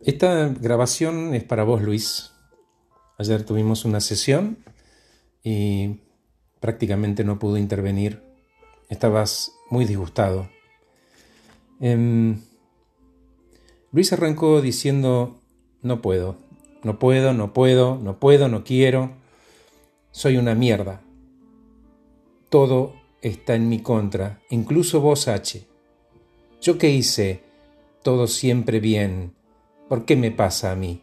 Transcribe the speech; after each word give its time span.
Esta 0.00 0.48
grabación 0.48 1.34
es 1.34 1.42
para 1.42 1.64
vos, 1.64 1.82
Luis. 1.82 2.30
Ayer 3.18 3.42
tuvimos 3.42 3.84
una 3.84 4.00
sesión 4.00 4.58
y 5.42 5.96
prácticamente 6.60 7.24
no 7.24 7.40
pudo 7.40 7.56
intervenir. 7.56 8.22
Estabas 8.88 9.52
muy 9.70 9.86
disgustado. 9.86 10.48
Em, 11.80 12.40
Luis 13.90 14.12
arrancó 14.12 14.62
diciendo, 14.62 15.40
no 15.82 16.00
puedo, 16.00 16.36
no 16.84 17.00
puedo, 17.00 17.32
no 17.32 17.52
puedo, 17.52 17.98
no 17.98 18.20
puedo, 18.20 18.46
no 18.46 18.62
quiero. 18.62 19.16
Soy 20.12 20.36
una 20.36 20.54
mierda. 20.54 21.02
Todo 22.50 22.94
está 23.20 23.56
en 23.56 23.68
mi 23.68 23.82
contra, 23.82 24.40
incluso 24.48 25.00
vos, 25.00 25.26
H. 25.26 25.66
¿Yo 26.60 26.78
qué 26.78 26.88
hice? 26.90 27.42
Todo 28.04 28.28
siempre 28.28 28.78
bien 28.78 29.37
¿Por 29.88 30.04
qué 30.04 30.16
me 30.16 30.30
pasa 30.30 30.70
a 30.70 30.76
mí? 30.76 31.02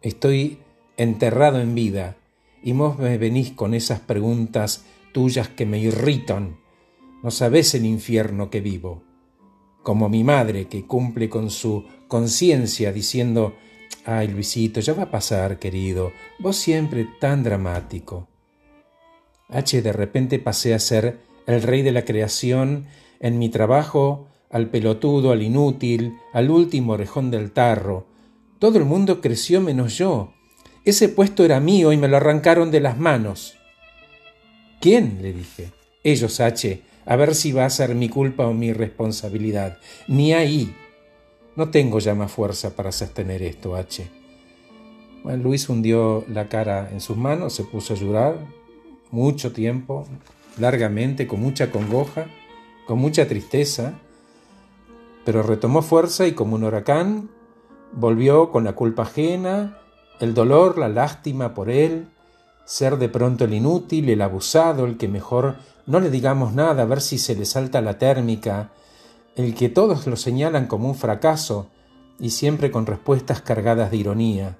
Estoy 0.00 0.58
enterrado 0.96 1.60
en 1.60 1.74
vida 1.74 2.16
y 2.62 2.72
vos 2.72 2.98
me 2.98 3.18
venís 3.18 3.52
con 3.52 3.74
esas 3.74 4.00
preguntas 4.00 4.86
tuyas 5.12 5.48
que 5.48 5.66
me 5.66 5.78
irritan. 5.78 6.58
No 7.22 7.30
sabés 7.30 7.74
el 7.74 7.84
infierno 7.84 8.48
que 8.48 8.62
vivo. 8.62 9.02
Como 9.82 10.08
mi 10.08 10.24
madre 10.24 10.66
que 10.66 10.86
cumple 10.86 11.28
con 11.28 11.50
su 11.50 11.84
conciencia 12.08 12.90
diciendo, 12.90 13.54
ay 14.06 14.28
Luisito, 14.28 14.80
ya 14.80 14.94
va 14.94 15.04
a 15.04 15.10
pasar, 15.10 15.58
querido, 15.58 16.12
vos 16.38 16.56
siempre 16.56 17.06
tan 17.20 17.42
dramático. 17.42 18.28
H 19.50 19.82
de 19.82 19.92
repente 19.92 20.38
pasé 20.38 20.72
a 20.72 20.78
ser 20.78 21.20
el 21.46 21.62
rey 21.62 21.82
de 21.82 21.92
la 21.92 22.06
creación 22.06 22.86
en 23.20 23.38
mi 23.38 23.50
trabajo 23.50 24.29
al 24.50 24.68
pelotudo, 24.68 25.30
al 25.30 25.42
inútil, 25.42 26.18
al 26.32 26.50
último 26.50 26.94
orejón 26.94 27.30
del 27.30 27.52
tarro. 27.52 28.06
Todo 28.58 28.78
el 28.78 28.84
mundo 28.84 29.20
creció 29.20 29.60
menos 29.60 29.96
yo. 29.96 30.32
Ese 30.84 31.08
puesto 31.08 31.44
era 31.44 31.60
mío 31.60 31.92
y 31.92 31.96
me 31.96 32.08
lo 32.08 32.16
arrancaron 32.16 32.70
de 32.70 32.80
las 32.80 32.98
manos. 32.98 33.56
¿Quién? 34.80 35.18
le 35.22 35.32
dije. 35.32 35.70
Ellos, 36.02 36.40
H. 36.40 36.82
A 37.06 37.16
ver 37.16 37.34
si 37.34 37.52
va 37.52 37.64
a 37.64 37.70
ser 37.70 37.94
mi 37.94 38.08
culpa 38.08 38.46
o 38.46 38.52
mi 38.52 38.72
responsabilidad. 38.72 39.78
Ni 40.08 40.32
ahí. 40.32 40.74
No 41.56 41.70
tengo 41.70 41.98
ya 41.98 42.14
más 42.14 42.32
fuerza 42.32 42.74
para 42.74 42.92
sostener 42.92 43.42
esto, 43.42 43.76
H. 43.76 44.08
Luis 45.24 45.68
hundió 45.68 46.24
la 46.28 46.48
cara 46.48 46.88
en 46.90 47.00
sus 47.00 47.16
manos, 47.16 47.52
se 47.52 47.64
puso 47.64 47.92
a 47.92 47.96
llorar 47.96 48.38
mucho 49.10 49.52
tiempo, 49.52 50.06
largamente, 50.58 51.26
con 51.26 51.40
mucha 51.40 51.70
congoja, 51.70 52.26
con 52.86 52.98
mucha 52.98 53.28
tristeza 53.28 54.00
pero 55.24 55.42
retomó 55.42 55.82
fuerza 55.82 56.26
y 56.26 56.32
como 56.32 56.56
un 56.56 56.64
huracán 56.64 57.30
volvió 57.92 58.50
con 58.50 58.64
la 58.64 58.74
culpa 58.74 59.02
ajena, 59.02 59.78
el 60.20 60.34
dolor, 60.34 60.78
la 60.78 60.88
lástima 60.88 61.54
por 61.54 61.70
él, 61.70 62.08
ser 62.64 62.98
de 62.98 63.08
pronto 63.08 63.44
el 63.44 63.54
inútil, 63.54 64.08
el 64.08 64.22
abusado, 64.22 64.84
el 64.84 64.96
que 64.96 65.08
mejor 65.08 65.56
no 65.86 65.98
le 65.98 66.10
digamos 66.10 66.52
nada 66.52 66.82
a 66.82 66.86
ver 66.86 67.00
si 67.00 67.18
se 67.18 67.34
le 67.34 67.44
salta 67.44 67.80
la 67.80 67.98
térmica, 67.98 68.70
el 69.34 69.54
que 69.54 69.68
todos 69.68 70.06
lo 70.06 70.16
señalan 70.16 70.66
como 70.66 70.88
un 70.88 70.94
fracaso 70.94 71.68
y 72.18 72.30
siempre 72.30 72.70
con 72.70 72.86
respuestas 72.86 73.40
cargadas 73.40 73.90
de 73.90 73.96
ironía. 73.96 74.58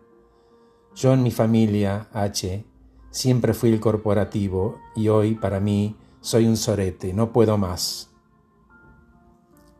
Yo 0.97 1.12
en 1.12 1.22
mi 1.22 1.30
familia, 1.30 2.08
H, 2.12 2.64
siempre 3.11 3.55
fui 3.55 3.70
el 3.70 3.80
corporativo 3.80 4.78
y 4.97 5.08
hoy 5.08 5.34
para 5.34 5.61
mí 5.61 5.97
soy 6.20 6.47
un 6.47 6.56
sorete, 6.56 7.12
no 7.12 7.33
puedo 7.33 7.58
más. 7.58 8.09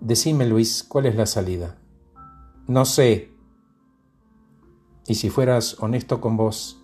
Decime, 0.01 0.47
Luis, 0.47 0.83
¿cuál 0.83 1.05
es 1.05 1.15
la 1.15 1.27
salida? 1.27 1.77
No 2.67 2.87
sé. 2.87 3.33
Y 5.07 5.17
si 5.17 5.29
fueras 5.29 5.77
honesto 5.81 6.23
con 6.23 6.39
vos, 6.39 6.81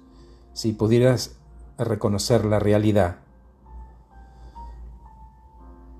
si 0.53 0.73
pudieras 0.73 1.39
reconocer 1.79 2.45
la 2.45 2.59
realidad. 2.59 3.21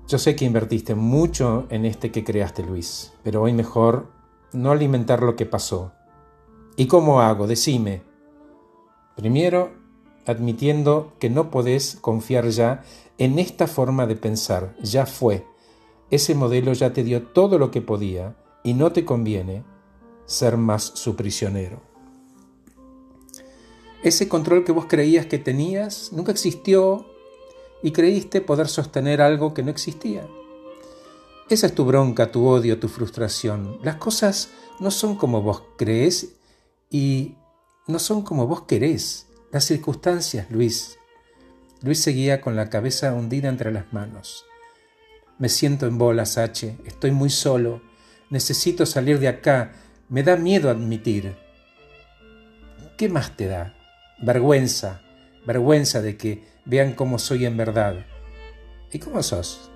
Yo 0.07 0.19
sé 0.19 0.35
que 0.35 0.45
invertiste 0.45 0.93
mucho 0.93 1.65
en 1.71 1.85
este 1.85 2.11
que 2.11 2.23
creaste, 2.23 2.63
Luis, 2.63 3.13
pero 3.23 3.41
hoy 3.41 3.51
mejor 3.51 4.11
no 4.53 4.69
alimentar 4.69 5.23
lo 5.23 5.35
que 5.35 5.47
pasó. 5.47 5.93
¿Y 6.75 6.85
cómo 6.85 7.19
hago? 7.19 7.47
Decime. 7.47 8.03
Primero, 9.15 9.71
admitiendo 10.27 11.13
que 11.17 11.31
no 11.31 11.49
podés 11.49 11.97
confiar 11.99 12.49
ya 12.49 12.83
en 13.17 13.39
esta 13.39 13.65
forma 13.65 14.05
de 14.05 14.15
pensar, 14.15 14.75
ya 14.83 15.07
fue 15.07 15.47
ese 16.09 16.35
modelo 16.35 16.73
ya 16.73 16.93
te 16.93 17.03
dio 17.03 17.23
todo 17.23 17.57
lo 17.57 17.71
que 17.71 17.81
podía 17.81 18.35
y 18.63 18.73
no 18.73 18.91
te 18.91 19.05
conviene 19.05 19.63
ser 20.25 20.57
más 20.57 20.83
su 20.83 21.15
prisionero. 21.15 21.81
Ese 24.03 24.29
control 24.29 24.63
que 24.63 24.71
vos 24.71 24.85
creías 24.85 25.25
que 25.25 25.39
tenías 25.39 26.11
nunca 26.13 26.31
existió 26.31 27.05
y 27.81 27.91
creíste 27.91 28.41
poder 28.41 28.67
sostener 28.67 29.21
algo 29.21 29.53
que 29.53 29.63
no 29.63 29.71
existía. 29.71 30.27
Esa 31.49 31.67
es 31.67 31.75
tu 31.75 31.85
bronca, 31.85 32.31
tu 32.31 32.45
odio, 32.45 32.79
tu 32.79 32.89
frustración. 32.89 33.79
Las 33.83 33.95
cosas 33.95 34.49
no 34.79 34.91
son 34.91 35.15
como 35.15 35.41
vos 35.41 35.63
crees 35.77 36.35
y 36.89 37.35
no 37.87 37.99
son 37.99 38.21
como 38.21 38.47
vos 38.47 38.63
querés. 38.63 39.27
Las 39.51 39.65
circunstancias, 39.65 40.47
Luis. 40.51 40.99
Luis 41.81 42.01
seguía 42.01 42.41
con 42.41 42.55
la 42.55 42.69
cabeza 42.69 43.13
hundida 43.13 43.49
entre 43.49 43.71
las 43.71 43.93
manos. 43.93 44.45
Me 45.39 45.49
siento 45.49 45.85
en 45.85 45.99
bolas, 45.99 46.39
H. 46.39 46.77
Estoy 46.85 47.11
muy 47.11 47.29
solo. 47.29 47.81
Necesito 48.31 48.87
salir 48.87 49.19
de 49.19 49.27
acá. 49.27 49.71
Me 50.09 50.23
da 50.23 50.35
miedo 50.35 50.69
admitir. 50.69 51.35
¿Qué 52.97 53.07
más 53.07 53.37
te 53.37 53.45
da? 53.45 53.75
Vergüenza. 54.19 55.01
Vergüenza 55.45 56.01
de 56.01 56.17
que 56.17 56.43
vean 56.65 56.93
cómo 56.93 57.19
soy 57.19 57.45
en 57.45 57.55
verdad. 57.55 58.03
¿Y 58.91 58.97
cómo 58.97 59.21
sos? 59.21 59.69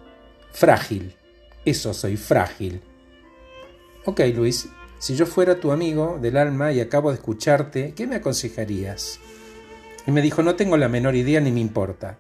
Frágil. 0.52 1.16
Eso 1.64 1.94
soy 1.94 2.18
frágil. 2.18 2.82
Ok, 4.06 4.22
Luis, 4.34 4.68
si 4.98 5.16
yo 5.16 5.28
fuera 5.28 5.60
tu 5.60 5.72
amigo 5.72 6.18
del 6.20 6.38
alma 6.38 6.72
y 6.72 6.80
acabo 6.80 7.12
de 7.12 7.18
escucharte, 7.18 7.94
¿qué 7.94 8.08
me 8.08 8.16
aconsejarías? 8.16 9.20
Y 10.08 10.12
me 10.12 10.24
dijo, 10.24 10.42
no 10.42 10.56
tengo 10.56 10.76
la 10.76 10.90
menor 10.90 11.16
idea 11.16 11.40
ni 11.40 11.52
me 11.52 11.60
importa. 11.60 12.18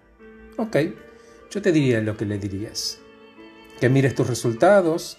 Ok, 0.57 0.77
yo 1.49 1.59
te 1.59 1.71
diría 1.71 2.01
lo 2.01 2.15
que 2.15 2.25
le 2.25 2.37
dirías 2.37 3.01
que 3.81 3.89
mires 3.89 4.13
tus 4.13 4.27
resultados, 4.27 5.17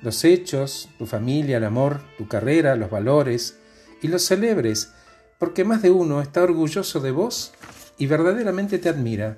los 0.00 0.24
hechos, 0.24 0.88
tu 0.98 1.04
familia, 1.04 1.58
el 1.58 1.64
amor, 1.64 2.00
tu 2.16 2.26
carrera, 2.26 2.74
los 2.74 2.90
valores, 2.90 3.58
y 4.00 4.08
los 4.08 4.22
celebres, 4.22 4.94
porque 5.38 5.62
más 5.62 5.82
de 5.82 5.90
uno 5.90 6.22
está 6.22 6.42
orgulloso 6.42 7.00
de 7.00 7.10
vos 7.10 7.52
y 7.98 8.06
verdaderamente 8.06 8.78
te 8.78 8.88
admira. 8.88 9.36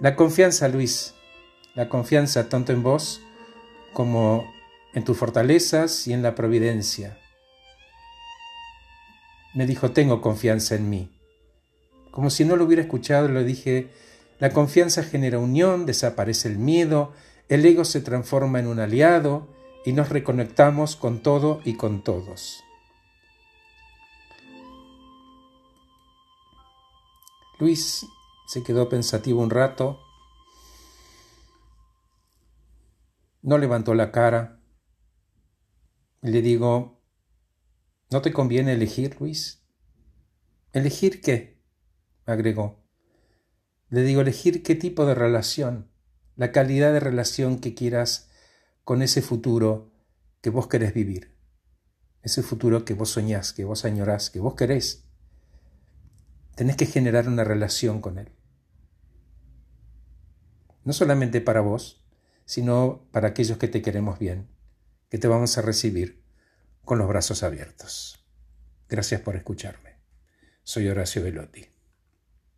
La 0.00 0.14
confianza, 0.14 0.68
Luis, 0.68 1.14
la 1.74 1.88
confianza 1.88 2.48
tanto 2.48 2.72
en 2.72 2.84
vos 2.84 3.20
como 3.92 4.48
en 4.94 5.04
tus 5.04 5.18
fortalezas 5.18 6.06
y 6.06 6.12
en 6.12 6.22
la 6.22 6.36
providencia. 6.36 7.18
Me 9.54 9.66
dijo, 9.66 9.90
tengo 9.90 10.20
confianza 10.20 10.76
en 10.76 10.88
mí. 10.88 11.10
Como 12.12 12.30
si 12.30 12.44
no 12.44 12.54
lo 12.54 12.64
hubiera 12.64 12.82
escuchado, 12.82 13.26
le 13.26 13.42
dije, 13.42 13.90
la 14.38 14.50
confianza 14.50 15.02
genera 15.02 15.40
unión, 15.40 15.84
desaparece 15.84 16.46
el 16.46 16.58
miedo, 16.58 17.12
el 17.50 17.66
ego 17.66 17.84
se 17.84 18.00
transforma 18.00 18.58
en 18.60 18.66
un 18.66 18.80
aliado 18.80 19.46
y 19.84 19.92
nos 19.92 20.08
reconectamos 20.08 20.96
con 20.96 21.22
todo 21.22 21.60
y 21.64 21.76
con 21.76 22.02
todos. 22.02 22.64
Luis 27.58 28.06
se 28.46 28.62
quedó 28.62 28.88
pensativo 28.88 29.42
un 29.42 29.50
rato, 29.50 30.00
no 33.42 33.58
levantó 33.58 33.94
la 33.94 34.10
cara 34.10 34.60
le 36.22 36.42
digo, 36.42 37.00
¿no 38.10 38.20
te 38.20 38.32
conviene 38.32 38.74
elegir, 38.74 39.16
Luis? 39.20 39.64
¿Elegir 40.72 41.22
qué? 41.22 41.58
agregó. 42.26 42.84
Le 43.88 44.02
digo, 44.02 44.20
elegir 44.20 44.62
qué 44.62 44.74
tipo 44.74 45.06
de 45.06 45.14
relación 45.14 45.89
la 46.40 46.52
calidad 46.52 46.94
de 46.94 47.00
relación 47.00 47.58
que 47.58 47.74
quieras 47.74 48.30
con 48.84 49.02
ese 49.02 49.20
futuro 49.20 49.92
que 50.40 50.48
vos 50.48 50.68
querés 50.68 50.94
vivir, 50.94 51.36
ese 52.22 52.42
futuro 52.42 52.86
que 52.86 52.94
vos 52.94 53.10
soñás, 53.10 53.52
que 53.52 53.66
vos 53.66 53.84
añorás, 53.84 54.30
que 54.30 54.40
vos 54.40 54.54
querés. 54.54 55.04
Tenés 56.54 56.76
que 56.76 56.86
generar 56.86 57.28
una 57.28 57.44
relación 57.44 58.00
con 58.00 58.16
Él. 58.16 58.32
No 60.82 60.94
solamente 60.94 61.42
para 61.42 61.60
vos, 61.60 62.06
sino 62.46 63.06
para 63.12 63.28
aquellos 63.28 63.58
que 63.58 63.68
te 63.68 63.82
queremos 63.82 64.18
bien, 64.18 64.48
que 65.10 65.18
te 65.18 65.28
vamos 65.28 65.58
a 65.58 65.60
recibir 65.60 66.24
con 66.86 66.96
los 66.96 67.06
brazos 67.06 67.42
abiertos. 67.42 68.24
Gracias 68.88 69.20
por 69.20 69.36
escucharme. 69.36 69.98
Soy 70.62 70.88
Horacio 70.88 71.22
Velotti. 71.22 71.69